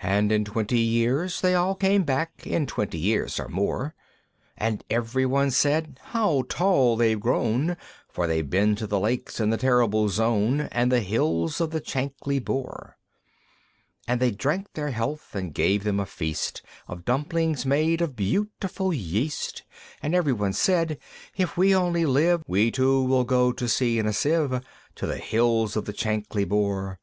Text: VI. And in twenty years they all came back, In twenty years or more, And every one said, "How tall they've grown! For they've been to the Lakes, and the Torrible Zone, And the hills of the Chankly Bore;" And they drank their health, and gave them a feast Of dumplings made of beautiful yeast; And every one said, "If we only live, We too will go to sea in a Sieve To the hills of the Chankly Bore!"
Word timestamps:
VI. 0.00 0.08
And 0.08 0.30
in 0.30 0.44
twenty 0.44 0.78
years 0.78 1.40
they 1.40 1.52
all 1.56 1.74
came 1.74 2.04
back, 2.04 2.46
In 2.46 2.64
twenty 2.64 2.98
years 2.98 3.40
or 3.40 3.48
more, 3.48 3.92
And 4.56 4.84
every 4.88 5.26
one 5.26 5.50
said, 5.50 5.98
"How 6.00 6.44
tall 6.48 6.94
they've 6.96 7.18
grown! 7.18 7.76
For 8.08 8.28
they've 8.28 8.48
been 8.48 8.76
to 8.76 8.86
the 8.86 9.00
Lakes, 9.00 9.40
and 9.40 9.52
the 9.52 9.56
Torrible 9.56 10.08
Zone, 10.08 10.68
And 10.70 10.92
the 10.92 11.00
hills 11.00 11.60
of 11.60 11.72
the 11.72 11.80
Chankly 11.80 12.38
Bore;" 12.38 12.96
And 14.06 14.20
they 14.20 14.30
drank 14.30 14.74
their 14.74 14.90
health, 14.92 15.34
and 15.34 15.52
gave 15.52 15.82
them 15.82 15.98
a 15.98 16.06
feast 16.06 16.62
Of 16.86 17.04
dumplings 17.04 17.66
made 17.66 18.00
of 18.00 18.14
beautiful 18.14 18.94
yeast; 18.94 19.64
And 20.00 20.14
every 20.14 20.32
one 20.32 20.52
said, 20.52 21.00
"If 21.36 21.56
we 21.56 21.74
only 21.74 22.06
live, 22.06 22.44
We 22.46 22.70
too 22.70 23.02
will 23.02 23.24
go 23.24 23.50
to 23.50 23.66
sea 23.68 23.98
in 23.98 24.06
a 24.06 24.12
Sieve 24.12 24.60
To 24.94 25.06
the 25.08 25.18
hills 25.18 25.74
of 25.74 25.86
the 25.86 25.92
Chankly 25.92 26.44
Bore!" 26.48 27.00